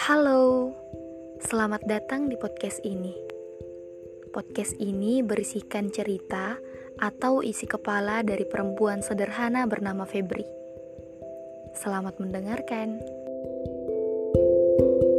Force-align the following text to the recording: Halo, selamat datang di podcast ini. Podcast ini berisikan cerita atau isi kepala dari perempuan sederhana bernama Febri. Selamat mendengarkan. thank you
Halo, 0.00 0.72
selamat 1.44 1.84
datang 1.84 2.32
di 2.32 2.36
podcast 2.40 2.80
ini. 2.88 3.12
Podcast 4.32 4.72
ini 4.80 5.20
berisikan 5.20 5.92
cerita 5.92 6.56
atau 6.96 7.44
isi 7.44 7.68
kepala 7.68 8.24
dari 8.24 8.48
perempuan 8.48 9.04
sederhana 9.04 9.68
bernama 9.68 10.08
Febri. 10.08 10.48
Selamat 11.76 12.16
mendengarkan. 12.16 12.96
thank 14.80 15.04
you 15.04 15.09